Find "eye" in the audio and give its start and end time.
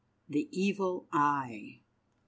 1.13-1.81